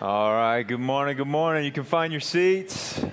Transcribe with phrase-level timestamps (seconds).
[0.00, 1.64] All right, good morning, good morning.
[1.64, 3.04] You can find your seats.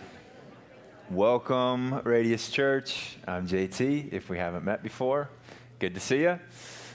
[1.10, 3.18] Welcome, Radius Church.
[3.28, 5.32] I'm JT, if we haven't met before.
[5.80, 6.40] Good to see you.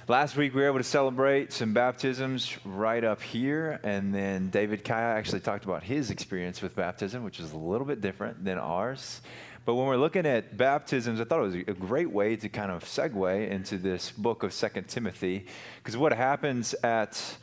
[0.06, 4.84] Last week we were able to celebrate some baptisms right up here, and then David
[4.84, 8.58] Kaya actually talked about his experience with baptism, which is a little bit different than
[8.58, 9.22] ours.
[9.64, 12.70] But when we're looking at baptisms, I thought it was a great way to kind
[12.70, 15.46] of segue into this book of Second Timothy,
[15.78, 17.38] because what happens at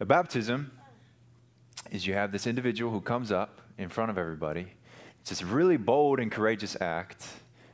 [0.00, 0.70] a baptism
[1.92, 4.66] is you have this individual who comes up in front of everybody.
[5.20, 7.28] It's this really bold and courageous act,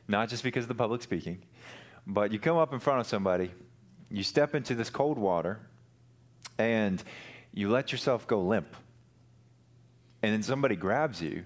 [0.09, 1.41] not just because of the public speaking,
[2.05, 3.49] but you come up in front of somebody,
[4.11, 5.61] you step into this cold water,
[6.57, 7.01] and
[7.53, 8.75] you let yourself go limp.
[10.21, 11.45] And then somebody grabs you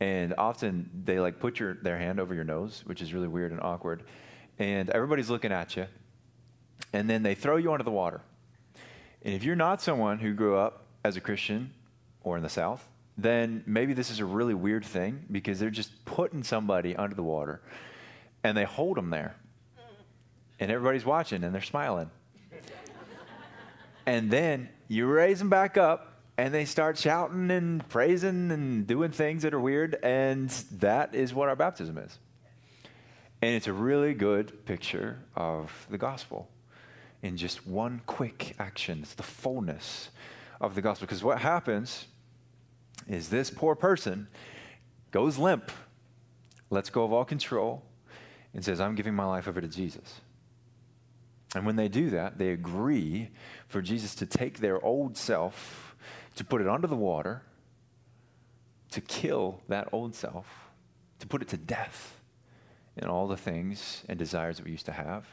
[0.00, 3.52] and often they like put your, their hand over your nose, which is really weird
[3.52, 4.02] and awkward.
[4.58, 5.86] And everybody's looking at you.
[6.92, 8.22] And then they throw you under the water.
[9.22, 11.72] And if you're not someone who grew up as a Christian
[12.24, 12.86] or in the South,
[13.18, 17.22] then maybe this is a really weird thing because they're just putting somebody under the
[17.22, 17.60] water
[18.42, 19.36] and they hold them there.
[20.58, 22.10] And everybody's watching and they're smiling.
[24.06, 29.10] and then you raise them back up and they start shouting and praising and doing
[29.10, 32.18] things that are weird, and that is what our baptism is.
[33.42, 36.48] And it's a really good picture of the gospel
[37.22, 39.00] in just one quick action.
[39.02, 40.08] It's the fullness
[40.60, 41.06] of the gospel.
[41.06, 42.06] Because what happens
[43.12, 44.28] is this poor person
[45.10, 45.70] goes limp,
[46.70, 47.82] lets go of all control,
[48.54, 50.20] and says, I'm giving my life over to Jesus.
[51.54, 53.28] And when they do that, they agree
[53.68, 55.92] for Jesus to take their old self
[56.36, 57.42] to put it under the water,
[58.90, 60.46] to kill that old self,
[61.18, 62.16] to put it to death
[62.96, 65.26] in all the things and desires that we used to have.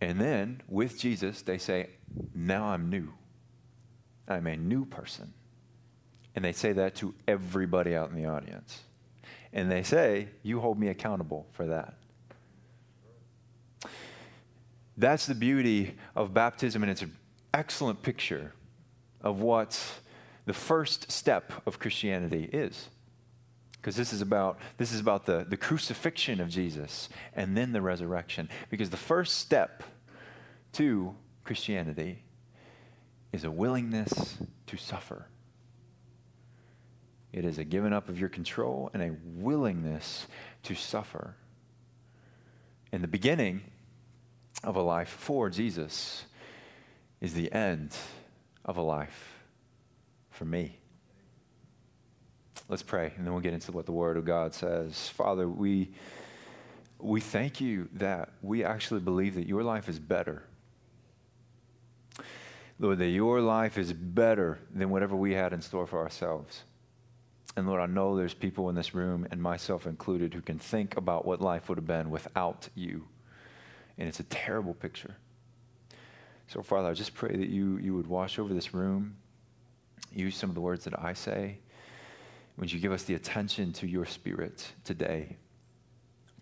[0.00, 1.90] And then with Jesus, they say,
[2.34, 3.12] Now I'm new.
[4.26, 5.34] I'm a new person.
[6.34, 8.80] And they say that to everybody out in the audience.
[9.52, 11.94] And they say, You hold me accountable for that.
[14.96, 17.16] That's the beauty of baptism, and it's an
[17.54, 18.52] excellent picture
[19.22, 19.80] of what
[20.44, 22.88] the first step of Christianity is.
[23.72, 27.80] Because this is about this is about the, the crucifixion of Jesus and then the
[27.80, 28.50] resurrection.
[28.68, 29.82] Because the first step
[30.72, 31.14] to
[31.44, 32.22] Christianity
[33.32, 34.36] is a willingness
[34.66, 35.26] to suffer.
[37.32, 40.26] It is a giving up of your control and a willingness
[40.64, 41.36] to suffer.
[42.92, 43.62] In the beginning
[44.64, 46.24] of a life for Jesus
[47.20, 47.96] is the end
[48.64, 49.34] of a life
[50.30, 50.76] for me.
[52.68, 55.08] Let's pray, and then we'll get into what the Word of God says.
[55.08, 55.90] Father, we,
[56.98, 60.44] we thank you that we actually believe that your life is better.
[62.78, 66.62] Lord, that your life is better than whatever we had in store for ourselves.
[67.56, 70.96] And Lord, I know there's people in this room, and myself included, who can think
[70.96, 73.06] about what life would have been without you.
[73.98, 75.16] And it's a terrible picture.
[76.46, 79.16] So, Father, I just pray that you, you would wash over this room,
[80.12, 81.58] use some of the words that I say.
[82.56, 85.36] Would you give us the attention to your spirit today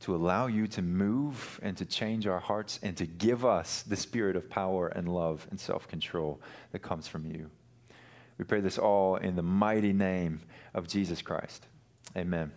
[0.01, 3.97] to allow you to move and to change our hearts and to give us the
[3.97, 6.41] spirit of power and love and self control
[6.73, 7.51] that comes from you?
[8.39, 10.41] We pray this all in the mighty name
[10.73, 11.67] of Jesus Christ.
[12.17, 12.53] Amen.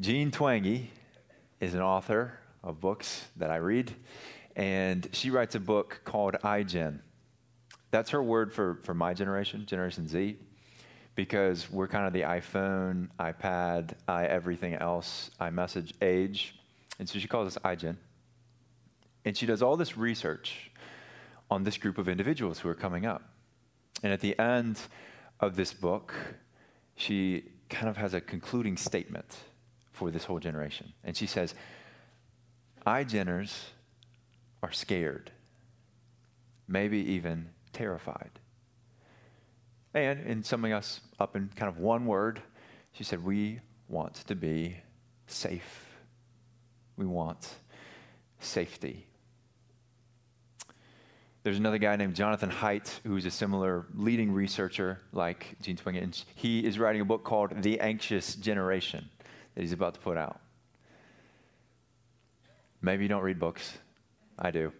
[0.00, 0.86] Jean Twenge
[1.60, 3.94] is an author of books that I read
[4.58, 6.98] and she writes a book called iGen.
[7.92, 10.36] That's her word for, for my generation, Generation Z,
[11.14, 16.56] because we're kind of the iPhone, iPad, i everything else, iMessage age.
[16.98, 17.96] And so she calls us iGen.
[19.24, 20.72] And she does all this research
[21.50, 23.22] on this group of individuals who are coming up.
[24.02, 24.80] And at the end
[25.40, 26.14] of this book,
[26.94, 29.36] she kind of has a concluding statement
[29.92, 30.92] for this whole generation.
[31.04, 31.54] And she says,
[32.86, 33.64] iGen'ers
[34.62, 35.30] are scared,
[36.66, 38.30] maybe even terrified.
[39.94, 42.40] And in summing us up in kind of one word,
[42.92, 44.76] she said, We want to be
[45.26, 45.98] safe.
[46.96, 47.54] We want
[48.38, 49.07] safety.
[51.44, 56.24] There's another guy named Jonathan Haidt who's a similar leading researcher like Jean Twenge, and
[56.34, 59.08] he is writing a book called The Anxious Generation
[59.54, 60.40] that he's about to put out.
[62.82, 63.78] Maybe you don't read books.
[64.38, 64.72] I do.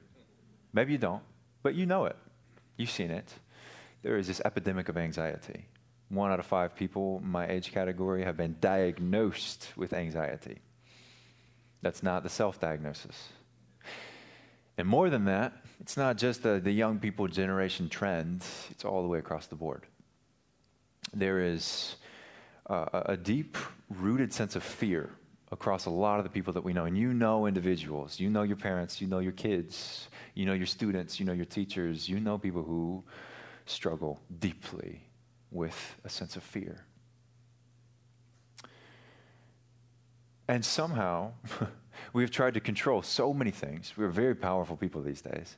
[0.73, 1.23] Maybe you don't,
[1.63, 2.17] but you know it.
[2.77, 3.33] You've seen it.
[4.03, 5.67] There is this epidemic of anxiety.
[6.09, 10.59] One out of five people in my age category have been diagnosed with anxiety.
[11.83, 13.29] That's not the self diagnosis.
[14.77, 19.03] And more than that, it's not just the, the young people generation trend, it's all
[19.03, 19.87] the way across the board.
[21.15, 21.97] There is
[22.67, 23.57] a, a deep
[23.89, 25.11] rooted sense of fear
[25.51, 26.85] across a lot of the people that we know.
[26.85, 30.67] And you know individuals, you know your parents, you know your kids, you know your
[30.67, 33.03] students, you know your teachers, you know people who
[33.65, 35.03] struggle deeply
[35.51, 36.85] with a sense of fear.
[40.47, 41.33] And somehow,
[42.13, 43.93] we've tried to control so many things.
[43.97, 45.57] We're very powerful people these days.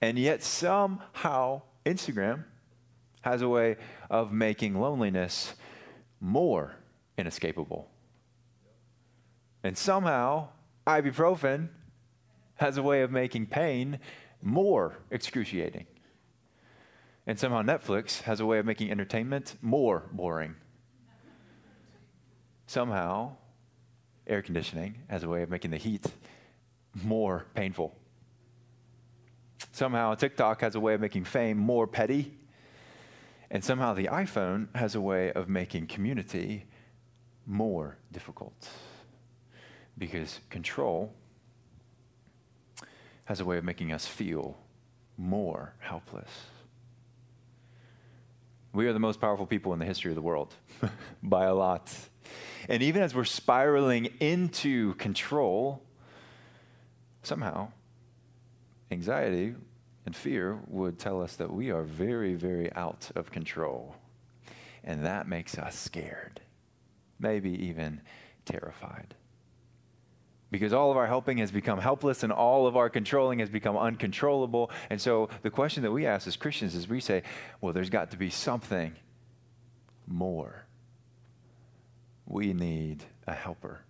[0.00, 2.44] And yet, somehow, Instagram
[3.22, 3.76] has a way
[4.10, 5.54] of making loneliness
[6.20, 6.76] more
[7.16, 7.88] inescapable.
[9.62, 10.48] And somehow,
[10.86, 11.68] ibuprofen
[12.56, 13.98] has a way of making pain
[14.42, 15.86] more excruciating.
[17.26, 20.56] And somehow, Netflix has a way of making entertainment more boring.
[22.66, 23.36] Somehow,
[24.26, 26.06] air conditioning has a way of making the heat
[27.02, 27.96] more painful.
[29.74, 32.32] Somehow, TikTok has a way of making fame more petty.
[33.50, 36.66] And somehow, the iPhone has a way of making community
[37.44, 38.68] more difficult.
[39.98, 41.12] Because control
[43.24, 44.56] has a way of making us feel
[45.18, 46.30] more helpless.
[48.72, 50.54] We are the most powerful people in the history of the world
[51.20, 51.92] by a lot.
[52.68, 55.82] And even as we're spiraling into control,
[57.24, 57.72] somehow
[58.94, 59.54] anxiety
[60.06, 63.96] and fear would tell us that we are very, very out of control.
[64.82, 66.40] And that makes us scared,
[67.18, 68.00] maybe even
[68.44, 69.14] terrified.
[70.50, 73.76] Because all of our helping has become helpless and all of our controlling has become
[73.76, 74.70] uncontrollable.
[74.88, 77.22] And so the question that we ask as Christians is we say,
[77.60, 78.94] well, there's got to be something
[80.06, 80.66] more.
[82.26, 83.80] We need a helper.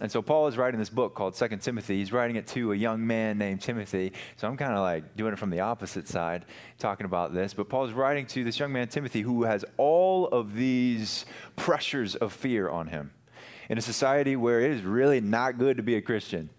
[0.00, 1.96] And so Paul is writing this book called Second Timothy.
[1.96, 4.12] He's writing it to a young man named Timothy.
[4.36, 6.44] So I'm kind of like doing it from the opposite side,
[6.78, 7.52] talking about this.
[7.52, 12.32] But Paul's writing to this young man, Timothy, who has all of these pressures of
[12.32, 13.10] fear on him
[13.68, 16.50] in a society where it is really not good to be a Christian.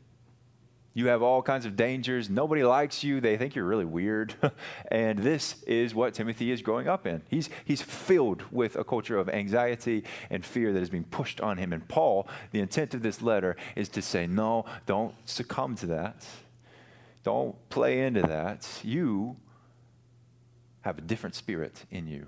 [0.94, 2.30] You have all kinds of dangers.
[2.30, 3.22] Nobody likes you.
[3.22, 4.34] They think you're really weird.
[4.92, 7.22] and this is what Timothy is growing up in.
[7.30, 11.58] He's, he's filled with a culture of anxiety and fear that is being pushed on
[11.58, 11.74] him.
[11.74, 16.26] And Paul, the intent of this letter is to say, no, don't succumb to that.
[17.24, 18.68] Don't play into that.
[18.84, 19.38] You
[20.82, 22.28] have a different spirit in you.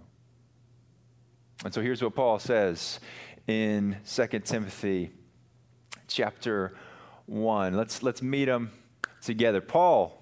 [1.64, 3.00] And so here's what Paul says
[3.48, 5.12] in 2 Timothy
[6.08, 6.91] chapter 1.
[7.28, 8.72] Let's, let's meet them
[9.22, 9.62] together.
[9.62, 10.22] Paul,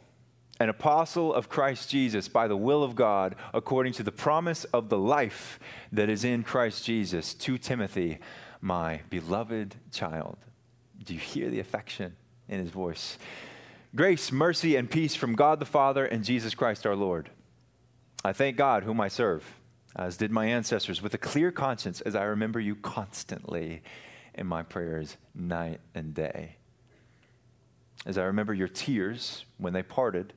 [0.59, 4.89] an apostle of Christ Jesus by the will of God, according to the promise of
[4.89, 5.59] the life
[5.91, 8.19] that is in Christ Jesus, to Timothy,
[8.59, 10.37] my beloved child.
[11.03, 12.15] Do you hear the affection
[12.49, 13.17] in his voice?
[13.95, 17.31] Grace, mercy, and peace from God the Father and Jesus Christ our Lord.
[18.23, 19.45] I thank God, whom I serve,
[19.95, 23.81] as did my ancestors, with a clear conscience, as I remember you constantly
[24.35, 26.57] in my prayers night and day
[28.05, 30.33] as I remember your tears when they parted.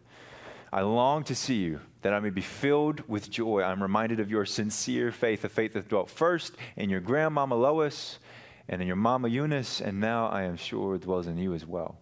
[0.73, 3.63] I long to see you, that I may be filled with joy.
[3.63, 8.19] I'm reminded of your sincere faith, a faith that dwelt first in your grandmama Lois
[8.69, 11.99] and in your mama Eunice, and now I am sure dwells in you as well.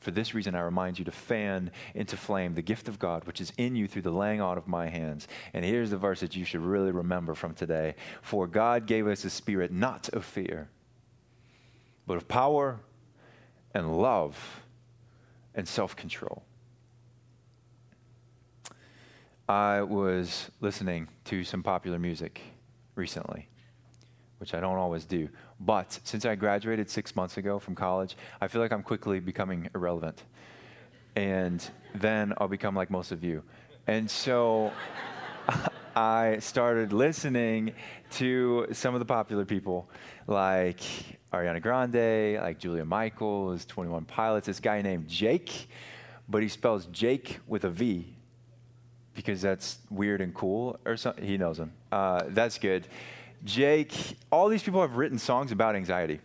[0.00, 3.40] For this reason, I remind you to fan into flame the gift of God, which
[3.40, 5.26] is in you through the laying on of my hands.
[5.52, 9.24] And here's the verse that you should really remember from today For God gave us
[9.24, 10.68] a spirit not of fear,
[12.06, 12.78] but of power
[13.74, 14.62] and love
[15.56, 16.44] and self control.
[19.48, 22.40] I was listening to some popular music
[22.94, 23.48] recently,
[24.38, 25.28] which I don't always do.
[25.58, 29.68] But since I graduated six months ago from college, I feel like I'm quickly becoming
[29.74, 30.22] irrelevant.
[31.14, 33.42] And then I'll become like most of you.
[33.86, 34.72] And so
[35.96, 37.72] I started listening
[38.12, 39.88] to some of the popular people
[40.26, 40.80] like
[41.32, 45.70] Ariana Grande, like Julia Michaels, 21 Pilots, this guy named Jake,
[46.28, 48.14] but he spells Jake with a V
[49.14, 51.24] because that's weird and cool or something.
[51.24, 51.72] He knows him.
[51.90, 52.86] Uh, that's good.
[53.44, 56.20] Jake, all these people have written songs about anxiety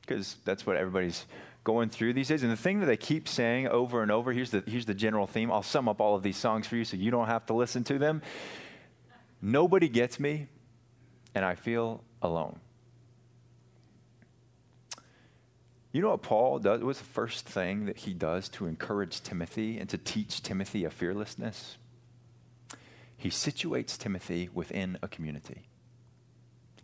[0.00, 1.26] because that's what everybody's
[1.64, 2.42] going through these days.
[2.44, 5.26] And the thing that they keep saying over and over here's the, here's the general
[5.26, 5.52] theme.
[5.52, 7.84] I'll sum up all of these songs for you so you don't have to listen
[7.84, 8.22] to them.
[9.42, 10.46] Nobody gets me,
[11.34, 12.60] and I feel alone.
[15.90, 16.82] You know what Paul does?
[16.82, 20.90] What's the first thing that he does to encourage Timothy and to teach Timothy a
[20.90, 21.76] fearlessness?
[23.16, 25.62] He situates Timothy within a community.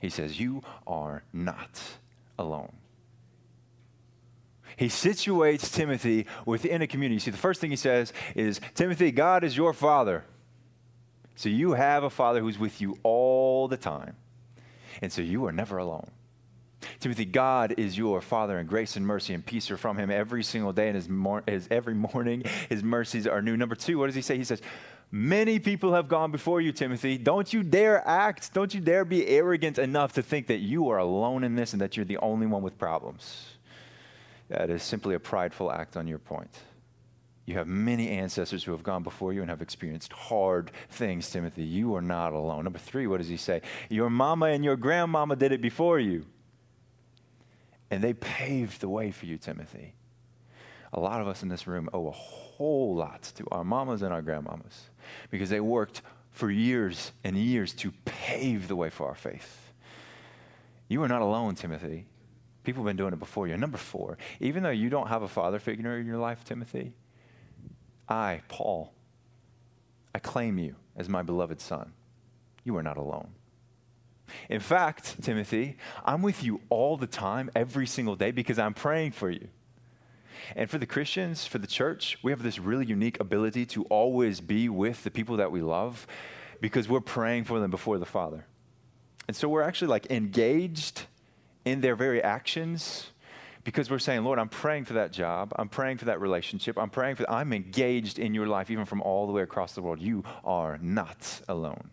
[0.00, 1.80] He says, You are not
[2.38, 2.72] alone.
[4.76, 7.18] He situates Timothy within a community.
[7.18, 10.24] See, the first thing he says is Timothy, God is your father.
[11.38, 14.16] So you have a father who's with you all the time.
[15.00, 16.11] And so you are never alone.
[16.99, 20.42] Timothy, God is your Father, and grace and mercy and peace are from Him every
[20.42, 23.57] single day, and his, mor- his every morning His mercies are new.
[23.57, 24.37] Number two, what does He say?
[24.37, 24.61] He says,
[25.12, 27.16] Many people have gone before you, Timothy.
[27.18, 30.99] Don't you dare act, don't you dare be arrogant enough to think that you are
[30.99, 33.52] alone in this and that you're the only one with problems.
[34.49, 36.50] That is simply a prideful act on your point.
[37.49, 41.64] You have many ancestors who have gone before you and have experienced hard things, Timothy.
[41.64, 42.64] You are not alone.
[42.64, 43.62] Number three, what does he say?
[43.88, 46.26] Your mama and your grandmama did it before you.
[47.90, 49.95] And they paved the way for you, Timothy.
[50.93, 54.12] A lot of us in this room owe a whole lot to our mamas and
[54.12, 54.90] our grandmamas
[55.31, 59.73] because they worked for years and years to pave the way for our faith.
[60.87, 62.09] You are not alone, Timothy.
[62.62, 63.57] People have been doing it before you.
[63.57, 66.93] number four, even though you don't have a father figure in your life, Timothy,
[68.08, 68.92] I, Paul,
[70.14, 71.92] I claim you as my beloved son.
[72.64, 73.28] You are not alone.
[74.48, 79.12] In fact, Timothy, I'm with you all the time, every single day, because I'm praying
[79.12, 79.48] for you.
[80.54, 84.40] And for the Christians, for the church, we have this really unique ability to always
[84.40, 86.06] be with the people that we love
[86.60, 88.46] because we're praying for them before the Father.
[89.26, 91.02] And so we're actually like engaged
[91.64, 93.08] in their very actions
[93.68, 95.52] because we're saying, Lord, I'm praying for that job.
[95.56, 96.78] I'm praying for that relationship.
[96.78, 99.82] I'm praying for, I'm engaged in your life, even from all the way across the
[99.82, 100.00] world.
[100.00, 101.90] You are not alone.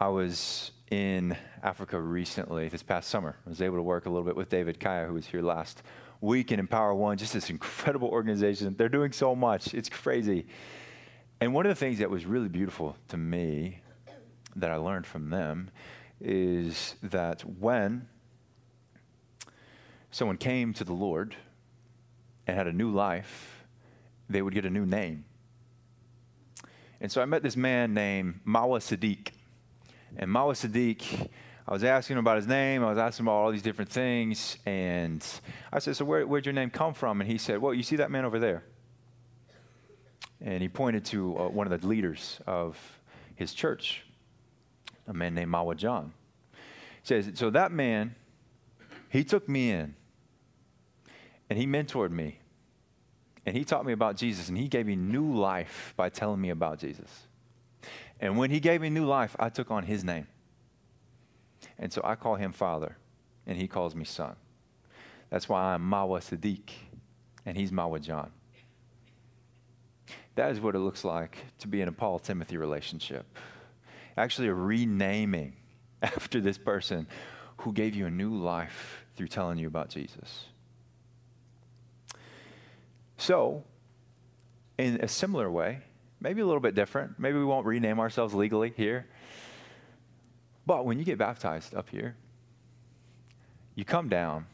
[0.00, 3.36] I was in Africa recently, this past summer.
[3.44, 5.82] I was able to work a little bit with David Kaya, who was here last
[6.22, 8.74] week in Empower One, just this incredible organization.
[8.74, 10.46] They're doing so much, it's crazy.
[11.42, 13.80] And one of the things that was really beautiful to me
[14.54, 15.70] that I learned from them
[16.20, 18.08] is that when
[20.10, 21.36] someone came to the Lord
[22.46, 23.64] and had a new life,
[24.28, 25.24] they would get a new name.
[27.00, 29.28] And so I met this man named Mawa Sadiq.
[30.16, 31.28] And Mawa Sadiq,
[31.68, 32.82] I was asking him about his name.
[32.82, 34.56] I was asking him about all these different things.
[34.64, 35.24] And
[35.72, 37.20] I said, So where, where'd your name come from?
[37.20, 38.64] And he said, Well, you see that man over there?
[40.40, 42.78] And he pointed to uh, one of the leaders of
[43.34, 44.05] his church,
[45.06, 46.12] a man named Mawa John.
[47.02, 48.14] Says, So that man,
[49.08, 49.94] he took me in
[51.48, 52.40] and he mentored me.
[53.44, 56.50] And he taught me about Jesus and he gave me new life by telling me
[56.50, 57.26] about Jesus.
[58.20, 60.26] And when he gave me new life, I took on his name.
[61.78, 62.96] And so I call him Father,
[63.46, 64.34] and he calls me Son.
[65.30, 66.70] That's why I'm Mawa Sadiq,
[67.44, 68.30] and he's Mawa John.
[70.36, 73.26] That is what it looks like to be in a Paul Timothy relationship.
[74.16, 75.54] Actually, a renaming
[76.02, 77.06] after this person
[77.58, 80.46] who gave you a new life through telling you about Jesus.
[83.18, 83.64] So,
[84.78, 85.80] in a similar way,
[86.20, 87.18] maybe a little bit different.
[87.18, 89.06] Maybe we won't rename ourselves legally here.
[90.66, 92.16] But when you get baptized up here,
[93.74, 94.46] you come down.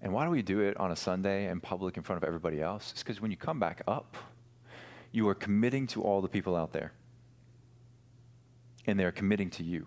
[0.00, 2.60] And why do we do it on a Sunday in public in front of everybody
[2.60, 2.92] else?
[2.92, 4.16] It's because when you come back up,
[5.12, 6.92] you are committing to all the people out there.
[8.86, 9.86] And they're committing to you.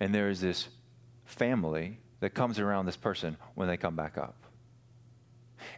[0.00, 0.68] And there is this
[1.24, 4.36] family that comes around this person when they come back up.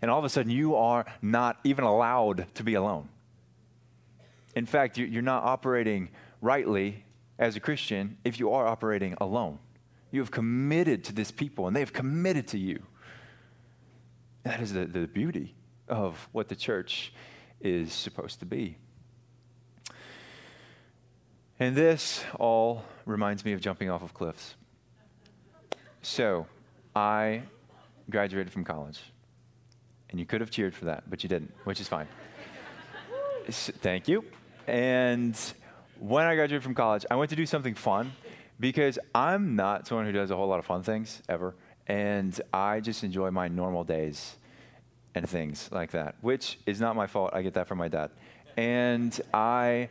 [0.02, 3.08] And all of a sudden, you are not even allowed to be alone.
[4.54, 7.04] In fact, you're not operating rightly
[7.38, 9.58] as a Christian if you are operating alone.
[10.10, 12.82] You have committed to this people, and they have committed to you.
[14.42, 15.54] That is the, the beauty
[15.88, 17.12] of what the church
[17.60, 18.76] is supposed to be.
[21.60, 24.54] And this all reminds me of jumping off of cliffs.
[26.00, 26.46] So,
[26.96, 27.42] I
[28.08, 28.98] graduated from college.
[30.08, 32.08] And you could have cheered for that, but you didn't, which is fine.
[33.46, 34.24] Thank you.
[34.66, 35.38] And
[35.98, 38.12] when I graduated from college, I went to do something fun
[38.58, 41.54] because I'm not someone who does a whole lot of fun things ever.
[41.86, 44.36] And I just enjoy my normal days
[45.14, 47.32] and things like that, which is not my fault.
[47.34, 48.12] I get that from my dad.
[48.56, 49.90] And I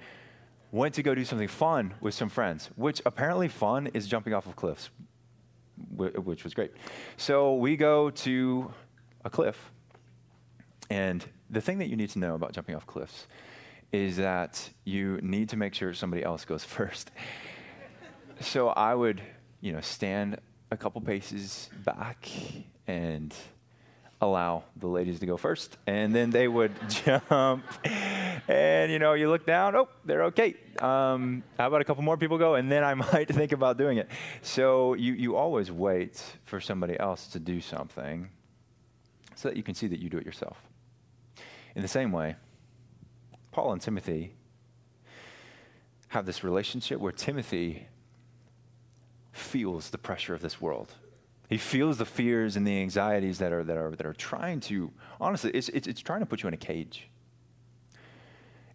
[0.72, 4.46] went to go do something fun with some friends, which apparently fun is jumping off
[4.46, 4.90] of cliffs,
[5.96, 6.72] which was great.
[7.18, 8.72] So we go to
[9.24, 9.72] a cliff
[10.90, 13.28] and the thing that you need to know about jumping off cliffs
[13.92, 17.12] is that you need to make sure somebody else goes first.
[18.40, 19.22] so I would,
[19.62, 20.40] you know, stand
[20.72, 22.30] a couple paces back
[22.88, 23.34] and
[24.22, 27.64] allow the ladies to go first, and then they would jump,
[28.48, 30.56] and you know, you look down, oh, they're okay.
[30.80, 33.98] Um, how about a couple more people go, and then I might think about doing
[33.98, 34.10] it.
[34.42, 38.30] So you you always wait for somebody else to do something,
[39.36, 40.62] so that you can see that you do it yourself.
[41.76, 42.36] In the same way,
[43.52, 44.34] Paul and Timothy
[46.10, 47.88] have this relationship where Timothy
[49.32, 50.94] feels the pressure of this world.
[51.50, 54.92] He feels the fears and the anxieties that are, that are, that are trying to,
[55.20, 57.10] honestly, it's, it's, it's trying to put you in a cage.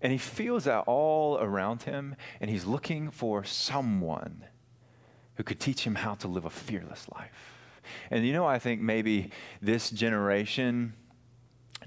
[0.04, 4.44] And he feels that all around him, and he's looking for someone
[5.36, 7.54] who could teach him how to live a fearless life.
[8.10, 9.30] And you know, I think maybe
[9.62, 10.92] this generation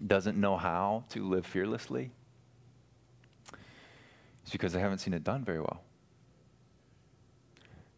[0.06, 2.10] doesn't know how to live fearlessly.
[4.42, 5.84] It's because they haven't seen it done very well.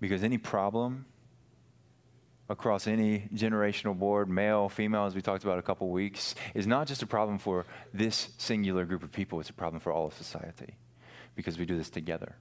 [0.01, 1.05] Because any problem
[2.49, 6.87] across any generational board, male, female, as we talked about a couple weeks, is not
[6.87, 10.13] just a problem for this singular group of people, it's a problem for all of
[10.13, 10.75] society
[11.35, 12.35] because we do this together.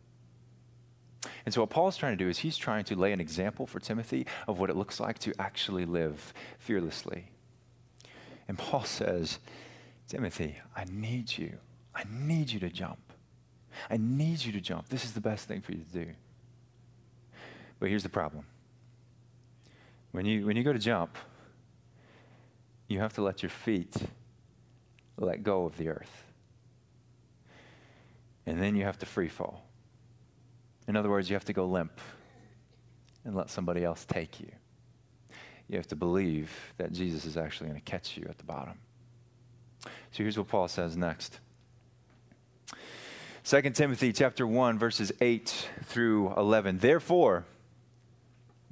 [1.45, 3.81] And so, what Paul's trying to do is he's trying to lay an example for
[3.81, 7.31] Timothy of what it looks like to actually live fearlessly.
[8.47, 9.39] And Paul says,
[10.09, 11.59] Timothy, I need you.
[11.95, 12.99] I need you to jump.
[13.91, 14.89] I need you to jump.
[14.89, 16.13] This is the best thing for you to do.
[17.79, 18.47] But here's the problem
[20.19, 21.17] when you, when you go to jump,
[22.89, 23.95] you have to let your feet
[25.17, 26.25] let go of the earth.
[28.45, 29.65] And then you have to free fall.
[30.89, 32.01] In other words, you have to go limp
[33.25, 34.51] and let somebody else take you.
[35.69, 38.75] You have to believe that Jesus is actually going to catch you at the bottom.
[39.85, 41.39] So here's what Paul says next.
[43.45, 46.79] 2 Timothy chapter 1 verses 8 through 11.
[46.79, 47.45] Therefore,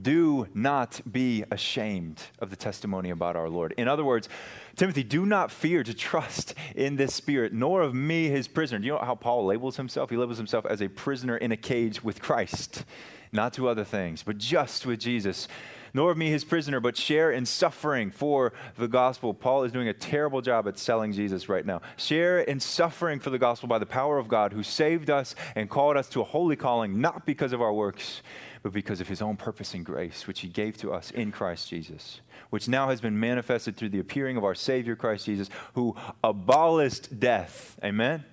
[0.00, 3.72] do not be ashamed of the testimony about our Lord.
[3.78, 4.28] In other words,
[4.76, 8.78] Timothy, do not fear to trust in this spirit, nor of me, his prisoner.
[8.78, 10.10] Do you know how Paul labels himself?
[10.10, 12.84] He labels himself as a prisoner in a cage with Christ,
[13.32, 15.48] not to other things, but just with Jesus.
[15.94, 19.32] Nor of me, his prisoner, but share in suffering for the gospel.
[19.32, 21.80] Paul is doing a terrible job at selling Jesus right now.
[21.96, 25.70] Share in suffering for the gospel by the power of God who saved us and
[25.70, 28.20] called us to a holy calling, not because of our works
[28.66, 31.68] but because of his own purpose and grace, which he gave to us in Christ
[31.68, 35.94] Jesus, which now has been manifested through the appearing of our Savior, Christ Jesus, who
[36.24, 37.78] abolished death.
[37.84, 38.24] Amen?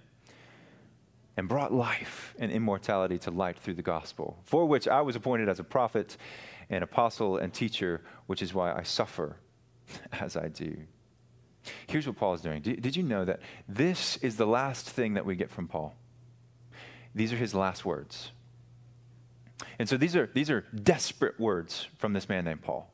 [1.38, 5.50] And brought life and immortality to light through the gospel, for which I was appointed
[5.50, 6.18] as a prophet
[6.68, 9.38] and apostle and teacher, which is why I suffer
[10.14, 10.76] as I do.
[11.86, 12.64] Here's what Paul is doing.
[12.64, 15.94] Did you know that this is the last thing that we get from Paul?
[17.14, 18.32] These are his last words.
[19.80, 22.92] And so these are, these are desperate words from this man named Paul.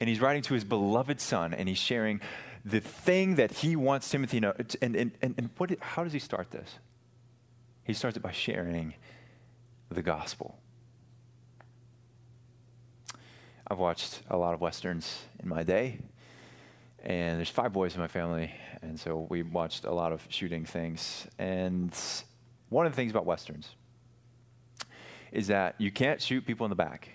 [0.00, 2.20] And he's writing to his beloved son, and he's sharing
[2.64, 4.52] the thing that he wants Timothy to know.
[4.82, 6.78] And, and, and, and what, how does he start this?
[7.84, 8.94] He starts it by sharing
[9.90, 10.58] the gospel.
[13.70, 15.98] I've watched a lot of Westerns in my day,
[17.04, 18.50] and there's five boys in my family,
[18.82, 21.26] and so we watched a lot of shooting things.
[21.38, 21.94] And
[22.70, 23.74] one of the things about Westerns
[25.32, 27.08] is that you can't shoot people in the back.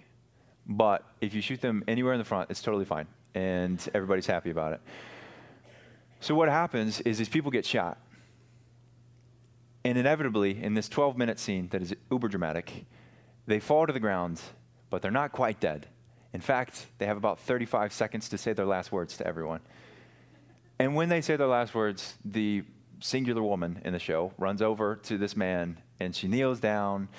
[0.66, 3.08] But if you shoot them anywhere in the front, it's totally fine.
[3.36, 4.82] And everybody's happy about it.
[6.20, 7.98] So what happens is these people get shot.
[9.84, 12.86] And inevitably, in this 12 minute scene that is uber dramatic,
[13.46, 14.42] they fall to the ground,
[14.90, 15.88] but they're not quite dead.
[16.32, 19.60] In fact, they have about 35 seconds to say their last words to everyone.
[20.80, 22.64] And when they say their last words, the
[23.00, 27.10] singular woman in the show runs over to this man and she kneels down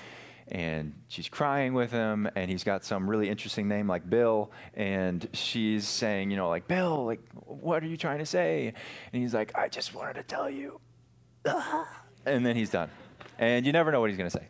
[0.47, 5.27] and she's crying with him and he's got some really interesting name like bill and
[5.33, 8.73] she's saying you know like bill like what are you trying to say?
[9.11, 10.79] And he's like i just wanted to tell you.
[12.27, 12.89] And then he's done.
[13.37, 14.47] And you never know what he's going to say.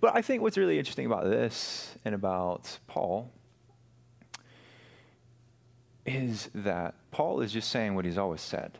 [0.00, 3.32] But i think what's really interesting about this and about paul
[6.04, 8.78] is that paul is just saying what he's always said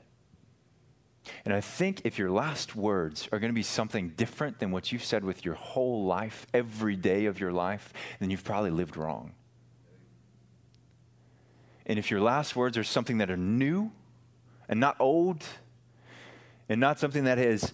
[1.45, 4.93] and I think if your last words are going to be something different than what
[4.93, 8.97] you've said with your whole life, every day of your life, then you've probably lived
[8.97, 9.33] wrong.
[11.87, 13.93] And if your last words are something that are new
[14.69, 15.45] and not old,
[16.69, 17.73] and not something that has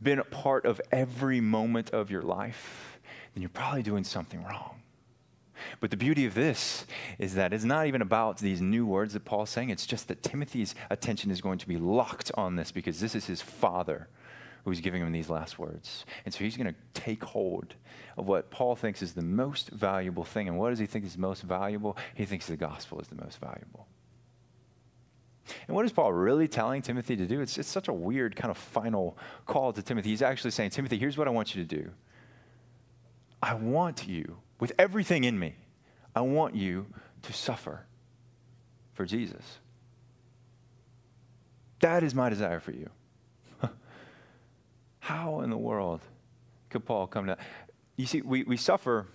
[0.00, 2.98] been a part of every moment of your life,
[3.34, 4.81] then you're probably doing something wrong.
[5.80, 6.86] But the beauty of this
[7.18, 9.70] is that it's not even about these new words that Paul's saying.
[9.70, 13.26] It's just that Timothy's attention is going to be locked on this because this is
[13.26, 14.08] his father
[14.64, 16.04] who's giving him these last words.
[16.24, 17.74] And so he's going to take hold
[18.16, 20.48] of what Paul thinks is the most valuable thing.
[20.48, 21.96] And what does he think is most valuable?
[22.14, 23.88] He thinks the gospel is the most valuable.
[25.66, 27.40] And what is Paul really telling Timothy to do?
[27.40, 30.10] It's, it's such a weird kind of final call to Timothy.
[30.10, 31.90] He's actually saying, Timothy, here's what I want you to do.
[33.42, 35.56] I want you, with everything in me,
[36.14, 36.86] I want you
[37.22, 37.86] to suffer
[38.94, 39.58] for Jesus.
[41.80, 42.90] That is my desire for you.
[45.00, 46.00] How in the world
[46.70, 47.36] could Paul come to?
[47.96, 49.06] You see, we, we suffer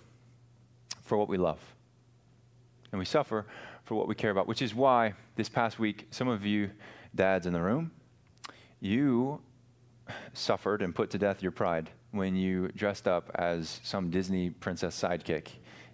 [1.02, 1.60] for what we love.
[2.92, 3.46] And we suffer
[3.84, 6.70] for what we care about, which is why this past week, some of you
[7.14, 7.90] dads in the room,
[8.80, 9.40] you
[10.32, 15.00] suffered and put to death your pride when you dressed up as some Disney princess
[15.00, 15.48] sidekick.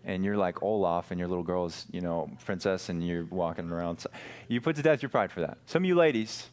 [0.05, 4.05] And you're like Olaf, and your little girl's, you know, princess, and you're walking around.
[4.49, 5.59] You put to death your pride for that.
[5.67, 6.47] Some of you ladies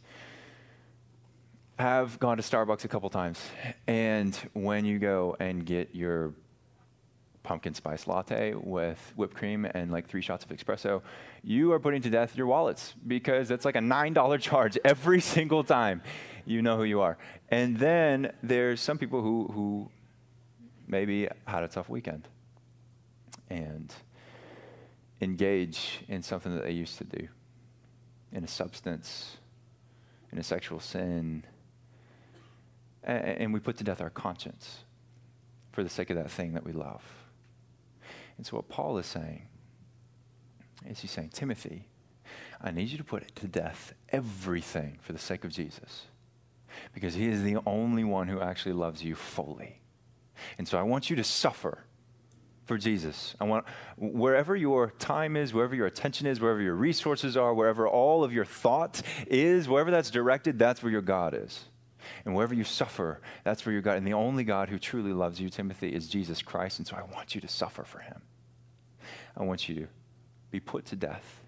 [1.77, 3.41] have gone to Starbucks a couple times,
[3.87, 6.33] and when you go and get your
[7.43, 11.01] pumpkin spice latte with whipped cream and like three shots of espresso,
[11.43, 15.63] you are putting to death your wallets because it's like a $9 charge every single
[15.63, 16.01] time
[16.45, 17.17] you know who you are.
[17.49, 19.89] And then there's some people who, who
[20.87, 22.27] maybe had a tough weekend
[23.51, 23.93] and
[25.19, 27.27] engage in something that they used to do
[28.31, 29.37] in a substance,
[30.31, 31.43] in a sexual sin.
[33.03, 34.85] And we put to death our conscience
[35.71, 37.03] for the sake of that thing that we love.
[38.37, 39.47] And so, what Paul is saying
[40.87, 41.87] is he's saying, Timothy,
[42.61, 46.05] I need you to put to death everything for the sake of Jesus
[46.93, 49.81] because he is the only one who actually loves you fully.
[50.57, 51.85] And so, I want you to suffer
[52.71, 53.35] for Jesus.
[53.37, 53.65] I want
[53.97, 58.31] wherever your time is, wherever your attention is, wherever your resources are, wherever all of
[58.31, 61.65] your thought is, wherever that's directed, that's where your God is.
[62.23, 63.97] And wherever you suffer, that's where your God.
[63.97, 66.79] And the only God who truly loves you, Timothy, is Jesus Christ.
[66.79, 68.21] And so I want you to suffer for him.
[69.35, 69.87] I want you to
[70.49, 71.41] be put to death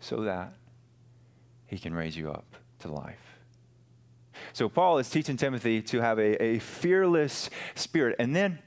[0.00, 0.52] so that
[1.66, 3.38] he can raise you up to life.
[4.52, 8.16] So Paul is teaching Timothy to have a, a fearless spirit.
[8.18, 8.58] And then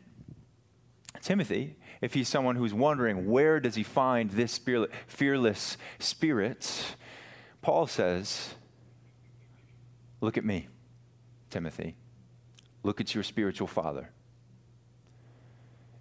[1.26, 4.60] Timothy, if he's someone who's wondering where does he find this
[5.08, 6.96] fearless spirit,
[7.64, 8.54] Paul says,
[10.22, 10.68] look at me,
[11.50, 11.96] Timothy.
[12.84, 14.12] Look at your spiritual father.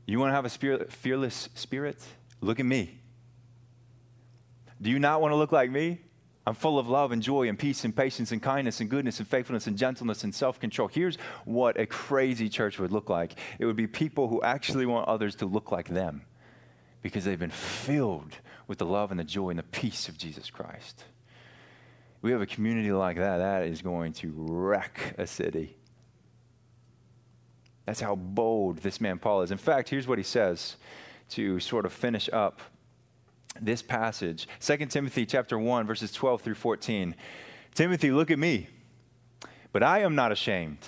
[0.05, 2.05] You want to have a spirit, fearless spirit?
[2.43, 3.01] Look at me.
[4.83, 6.03] Do you not want to look like me?
[6.47, 9.27] I'm full of love and joy and peace and patience and kindness and goodness and
[9.27, 10.89] faithfulness and gentleness and self control.
[10.89, 15.09] Here's what a crazy church would look like it would be people who actually want
[15.09, 16.23] others to look like them
[17.01, 20.51] because they've been filled with the love and the joy and the peace of Jesus
[20.51, 21.05] Christ.
[22.21, 25.77] We have a community like that, that is going to wreck a city.
[27.87, 29.51] That's how bold this man Paul is.
[29.51, 30.77] In fact, here's what he says
[31.31, 32.61] to sort of finish up
[33.61, 37.15] this passage 2 timothy chapter 1 verses 12 through 14
[37.75, 38.69] timothy look at me.
[39.73, 40.79] But i am not ashamed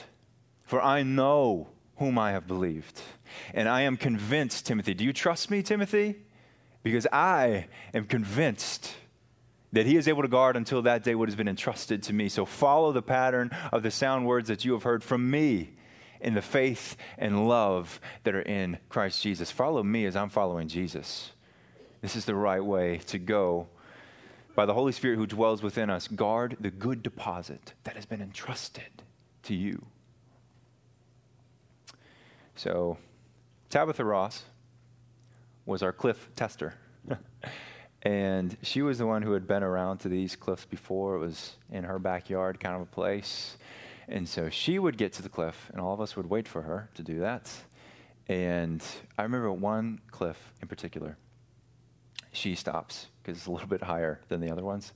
[0.65, 3.01] for i know whom i have believed.
[3.55, 6.17] And i am convinced timothy do you trust me timothy?
[6.83, 8.95] Because i am convinced
[9.73, 12.29] that he is able to guard until that day what has been entrusted to me.
[12.29, 15.75] So follow the pattern of the sound words that you have heard from me
[16.21, 19.51] in the faith and love that are in Christ Jesus.
[19.51, 21.33] Follow me as I'm following Jesus.
[22.07, 23.67] This is the right way to go.
[24.55, 28.23] By the Holy Spirit who dwells within us, guard the good deposit that has been
[28.23, 29.03] entrusted
[29.43, 29.85] to you.
[32.55, 32.99] So,
[33.71, 34.45] Tabitha Ross
[35.65, 36.75] was our cliff tester.
[38.03, 41.17] and she was the one who had been around to these cliffs before.
[41.17, 43.57] It was in her backyard, kind of a place.
[44.07, 46.63] And so she would get to the cliff, and all of us would wait for
[46.63, 47.53] her to do that.
[48.29, 48.81] And
[49.19, 51.19] I remember one cliff in particular.
[52.37, 54.93] She stops because it's a little bit higher than the other ones.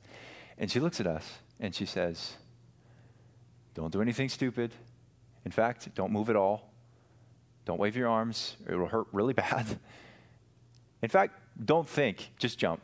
[0.59, 2.35] And she looks at us and she says,
[3.73, 4.75] Don't do anything stupid.
[5.47, 6.71] In fact, don't move at all.
[7.65, 9.67] Don't wave your arms, it will hurt really bad.
[11.03, 12.83] In fact, don't think, just jump.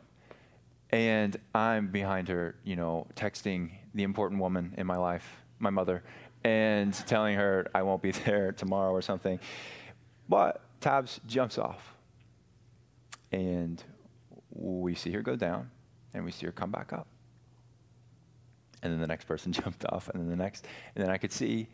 [0.89, 6.03] And I'm behind her, you know, texting the important woman in my life my mother
[6.43, 9.39] and telling her I won't be there tomorrow or something.
[10.27, 11.93] But Tabs jumps off.
[13.31, 13.83] And
[14.57, 15.69] we see her go down
[16.13, 17.07] and we see her come back up.
[18.81, 20.65] And then the next person jumped off, and then the next.
[20.95, 21.67] And then I could see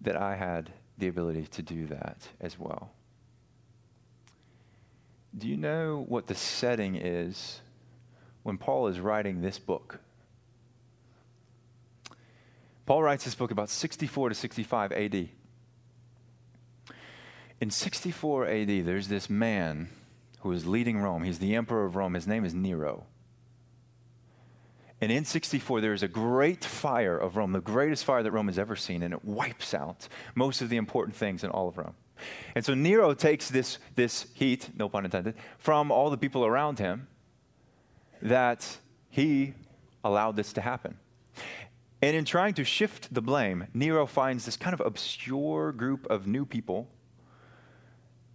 [0.00, 2.90] that I had the ability to do that as well.
[5.36, 7.60] Do you know what the setting is
[8.42, 10.00] when Paul is writing this book?
[12.84, 15.28] Paul writes this book about 64 to 65 AD.
[17.60, 19.88] In 64 AD, there's this man
[20.42, 21.22] who is leading Rome.
[21.22, 22.14] He's the emperor of Rome.
[22.14, 23.06] His name is Nero.
[25.00, 28.46] And in 64, there is a great fire of Rome, the greatest fire that Rome
[28.46, 31.76] has ever seen, and it wipes out most of the important things in all of
[31.76, 31.94] Rome.
[32.54, 36.78] And so Nero takes this, this heat, no pun intended, from all the people around
[36.78, 37.08] him
[38.20, 38.78] that
[39.10, 39.54] he
[40.04, 40.96] allowed this to happen.
[42.00, 46.26] And in trying to shift the blame, Nero finds this kind of obscure group of
[46.26, 46.88] new people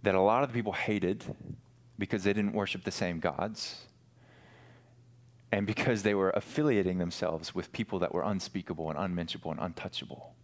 [0.02, 1.24] that a lot of the people hated
[1.98, 3.86] because they didn't worship the same gods
[5.50, 10.34] and because they were affiliating themselves with people that were unspeakable and unmentionable and untouchable.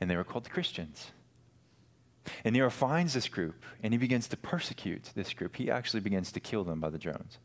[0.00, 1.12] And they were called the Christians.
[2.44, 5.56] And Nero finds this group and he begins to persecute this group.
[5.56, 7.38] He actually begins to kill them by the drones.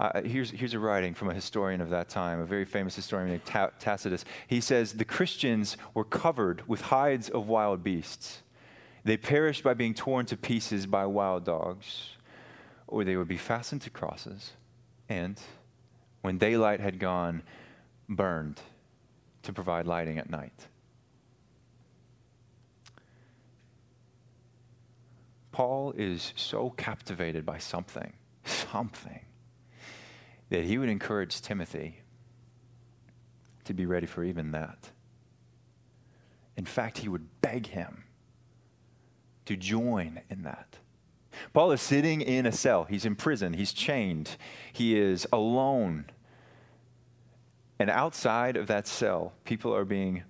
[0.00, 3.28] Uh, here's, here's a writing from a historian of that time, a very famous historian
[3.28, 3.44] named
[3.78, 4.24] Tacitus.
[4.48, 8.42] He says, The Christians were covered with hides of wild beasts.
[9.04, 12.16] They perished by being torn to pieces by wild dogs
[12.86, 14.52] or they would be fastened to crosses
[15.08, 15.38] and,
[16.22, 17.42] when daylight had gone,
[18.08, 18.60] burned
[19.42, 20.68] to provide lighting at night.
[25.52, 28.14] Paul is so captivated by something,
[28.44, 29.20] something,
[30.48, 32.00] that he would encourage Timothy
[33.64, 34.90] to be ready for even that.
[36.56, 38.03] In fact, he would beg him
[39.46, 40.78] to join in that.
[41.52, 42.84] Paul is sitting in a cell.
[42.84, 43.54] He's in prison.
[43.54, 44.36] He's chained.
[44.72, 46.06] He is alone.
[47.78, 50.22] And outside of that cell, people are being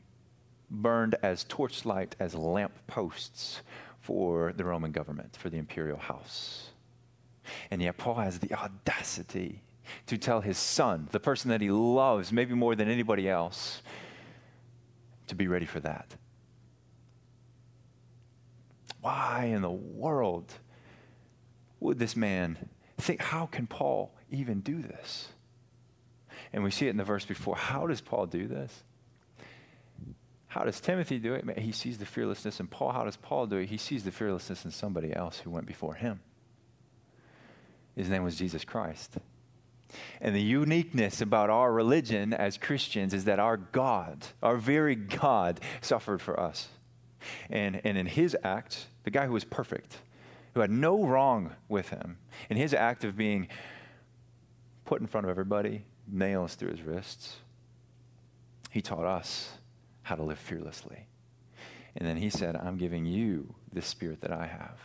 [0.71, 3.63] burned as torchlight, as lamp posts
[4.01, 6.71] for the Roman government, for the imperial house.
[7.71, 9.63] And yet, Paul has the audacity
[10.07, 13.83] to tell his son, the person that he loves, maybe more than anybody else,
[15.27, 16.15] to be ready for that.
[19.05, 20.51] Why in the world
[21.79, 22.57] would this man
[22.97, 25.29] think, how can Paul even do this?
[26.55, 27.55] And we see it in the verse before.
[27.55, 28.83] How does Paul do this?
[30.47, 31.59] How does Timothy do it?
[31.59, 32.93] He sees the fearlessness in Paul.
[32.93, 33.69] How does Paul do it?
[33.69, 36.21] He sees the fearlessness in somebody else who went before him.
[37.95, 39.19] His name was Jesus Christ.
[40.23, 45.61] And the uniqueness about our religion as Christians is that our God, our very God,
[45.83, 46.69] suffered for us.
[47.51, 49.99] And, and in his act, the guy who was perfect,
[50.55, 52.19] who had no wrong with him,
[52.51, 53.49] in his act of being
[54.85, 57.37] put in front of everybody, nails through his wrists,
[58.71, 59.53] he taught us
[60.03, 61.07] how to live fearlessly.
[61.97, 64.81] And then he said, I'm giving you the spirit that I have.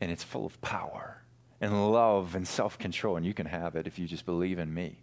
[0.00, 1.22] And it's full of power
[1.60, 4.72] and love and self control, and you can have it if you just believe in
[4.72, 4.98] me.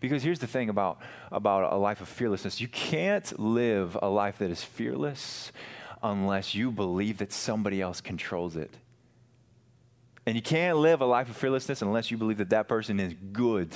[0.00, 0.98] Because here's the thing about,
[1.32, 5.52] about a life of fearlessness you can't live a life that is fearless
[6.04, 8.76] unless you believe that somebody else controls it.
[10.26, 13.14] And you can't live a life of fearlessness unless you believe that that person is
[13.32, 13.72] good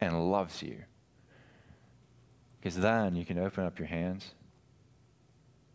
[0.00, 0.78] and loves you.
[2.60, 4.30] Because then you can open up your hands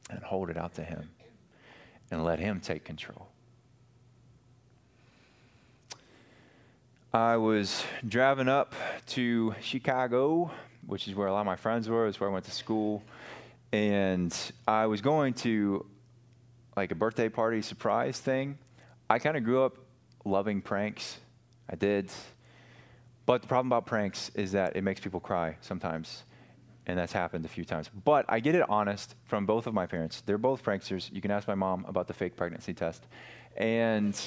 [0.09, 1.09] and hold it out to Him
[2.09, 3.27] and let Him take control.
[7.13, 8.75] I was driving up
[9.07, 10.51] to Chicago,
[10.85, 12.07] which is where a lot of my friends were.
[12.07, 13.03] It's where I went to school
[13.75, 14.33] and
[14.65, 15.85] I was going to
[16.77, 18.57] like a birthday party surprise thing.
[19.09, 19.75] I kind of grew up
[20.23, 21.17] loving pranks.
[21.69, 22.09] I did.
[23.25, 26.23] But the problem about pranks is that it makes people cry sometimes.
[26.87, 27.89] And that's happened a few times.
[28.05, 30.21] But I get it honest from both of my parents.
[30.21, 31.11] They're both pranksters.
[31.11, 33.03] You can ask my mom about the fake pregnancy test.
[33.57, 34.17] And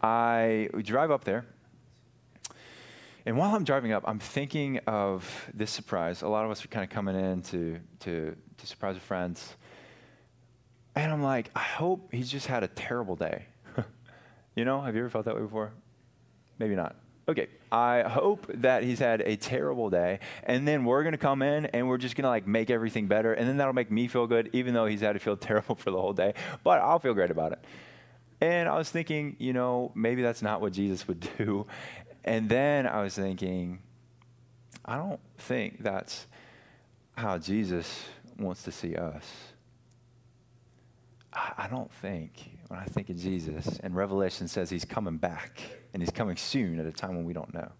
[0.00, 1.44] I drive up there
[3.26, 6.22] and while I'm driving up, I'm thinking of this surprise.
[6.22, 9.40] A lot of us are kind of coming in to, to, to surprise a friend.
[10.94, 13.46] And I'm like, I hope he's just had a terrible day.
[14.54, 15.72] you know, have you ever felt that way before?
[16.58, 16.96] Maybe not.
[17.28, 21.66] Okay, I hope that he's had a terrible day, and then we're gonna come in
[21.66, 24.50] and we're just gonna like make everything better, and then that'll make me feel good,
[24.52, 26.34] even though he's had to feel terrible for the whole day.
[26.64, 27.64] But I'll feel great about it.
[28.40, 31.66] And I was thinking, you know, maybe that's not what Jesus would do.
[32.24, 33.80] And then I was thinking,
[34.84, 36.26] I don't think that's
[37.16, 38.02] how Jesus
[38.40, 39.24] wants to see us.
[41.32, 45.60] I don't think, when I think of Jesus, and Revelation says he's coming back
[45.92, 47.70] and he's coming soon at a time when we don't know,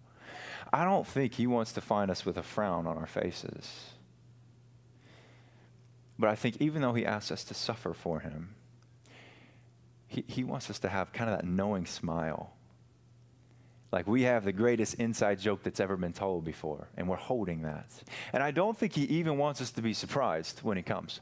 [0.71, 3.89] I don't think he wants to find us with a frown on our faces.
[6.17, 8.55] But I think even though he asks us to suffer for him,
[10.07, 12.53] he, he wants us to have kind of that knowing smile
[13.91, 17.61] like we have the greatest inside joke that's ever been told before, and we're holding
[17.63, 17.91] that.
[18.31, 21.19] And I don't think he even wants us to be surprised when he comes.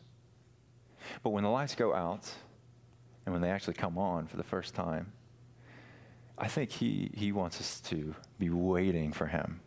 [1.23, 2.31] But when the lights go out,
[3.25, 5.11] and when they actually come on for the first time,
[6.37, 9.59] I think he, he wants us to be waiting for him,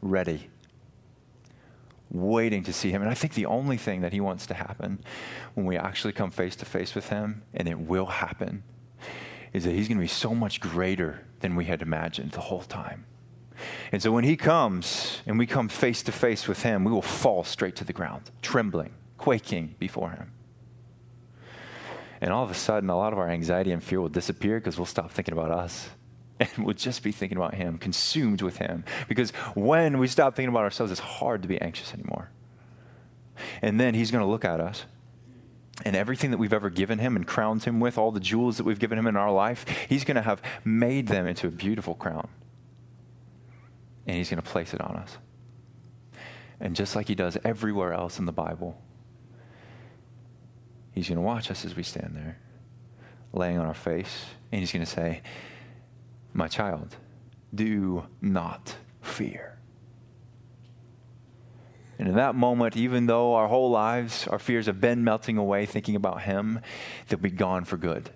[0.00, 0.50] ready,
[2.10, 3.02] waiting to see him.
[3.02, 4.98] And I think the only thing that he wants to happen
[5.54, 8.64] when we actually come face to face with him, and it will happen,
[9.56, 12.60] is that he's going to be so much greater than we had imagined the whole
[12.60, 13.06] time.
[13.90, 17.00] And so when he comes and we come face to face with him, we will
[17.00, 20.30] fall straight to the ground, trembling, quaking before him.
[22.20, 24.76] And all of a sudden, a lot of our anxiety and fear will disappear because
[24.76, 25.88] we'll stop thinking about us.
[26.38, 28.84] And we'll just be thinking about Him, consumed with Him.
[29.08, 32.28] Because when we stop thinking about ourselves, it's hard to be anxious anymore.
[33.62, 34.84] And then He's going to look at us.
[35.84, 38.64] And everything that we've ever given him and crowned him with, all the jewels that
[38.64, 41.94] we've given him in our life, he's going to have made them into a beautiful
[41.94, 42.28] crown.
[44.06, 45.18] And he's going to place it on us.
[46.60, 48.80] And just like he does everywhere else in the Bible,
[50.96, 52.38] He's going to watch us as we stand there,
[53.34, 55.20] laying on our face, and He's going to say,
[56.32, 56.96] My child,
[57.54, 59.55] do not fear.
[61.98, 65.64] And in that moment, even though our whole lives, our fears have been melting away
[65.66, 66.60] thinking about Him,
[67.08, 68.10] they'll be gone for good.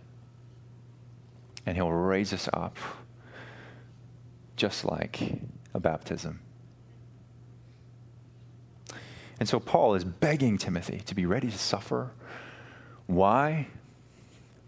[1.65, 2.77] And He'll raise us up
[4.57, 5.41] just like
[5.73, 6.41] a baptism.
[9.39, 12.13] And so Paul is begging Timothy to be ready to suffer
[13.11, 13.67] why?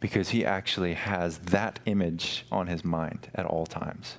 [0.01, 4.19] Because he actually has that image on his mind at all times.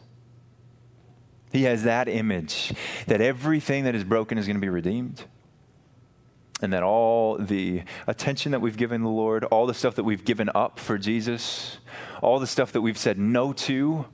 [1.53, 2.73] He has that image
[3.05, 5.23] that everything that is broken is going to be redeemed.
[6.61, 10.25] And that all the attention that we've given the Lord, all the stuff that we've
[10.25, 11.77] given up for Jesus,
[12.21, 14.05] all the stuff that we've said no to,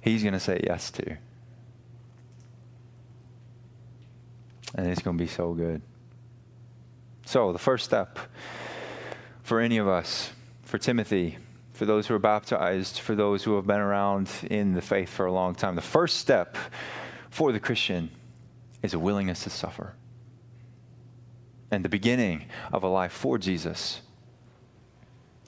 [0.00, 1.16] He's going to say yes to.
[4.74, 5.82] And it's going to be so good.
[7.26, 8.18] So, the first step
[9.42, 10.32] for any of us,
[10.62, 11.36] for Timothy,
[11.80, 15.24] for those who are baptized, for those who have been around in the faith for
[15.24, 15.76] a long time.
[15.76, 16.58] The first step
[17.30, 18.10] for the Christian
[18.82, 19.94] is a willingness to suffer.
[21.70, 24.02] And the beginning of a life for Jesus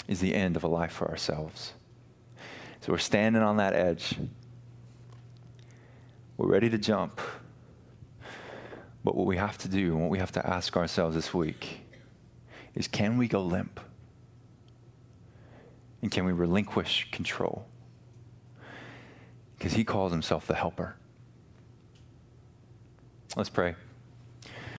[0.08, 1.74] is the end of a life for ourselves.
[2.80, 4.16] So we're standing on that edge.
[6.38, 7.20] We're ready to jump.
[9.04, 11.80] But what we have to do and what we have to ask ourselves this week
[12.74, 13.80] is can we go limp?
[16.02, 17.66] And can we relinquish control?
[19.56, 20.96] Because he calls himself the helper.
[23.36, 23.76] Let's pray.